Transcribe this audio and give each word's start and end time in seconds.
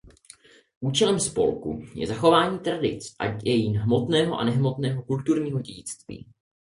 Účelem 0.81 1.19
spolku 1.19 1.85
je 1.95 2.07
zachovávání 2.07 2.59
tradic 2.59 3.15
a 3.19 3.27
dějin 3.27 3.77
hmotného 3.79 4.37
a 4.39 4.43
nehmotného 4.43 5.03
kulturního 5.03 5.61
dědictví. 5.61 6.25